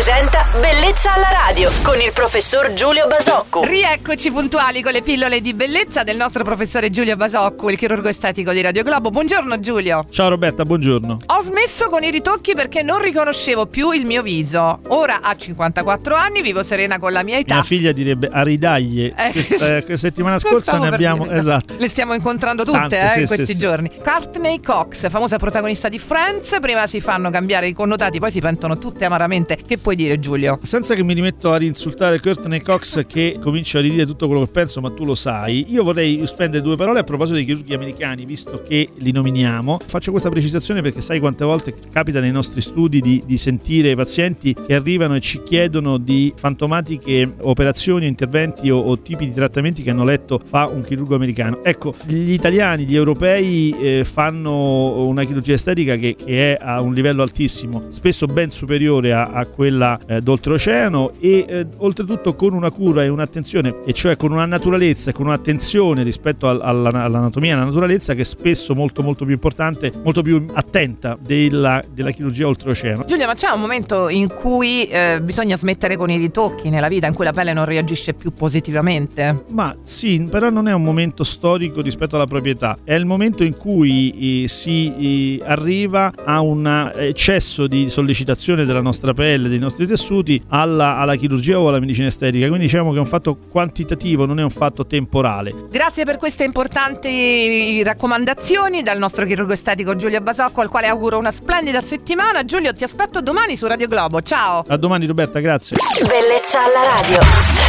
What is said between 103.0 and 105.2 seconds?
domani su Radio Globo. Ciao! A domani